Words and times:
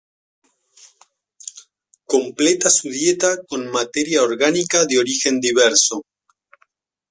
Completa 2.07 2.71
su 2.71 2.89
dieta 2.89 3.37
con 3.47 3.67
materia 3.69 4.23
orgánica 4.23 4.85
de 4.87 4.97
origen 4.97 5.39
diverso. 5.39 6.01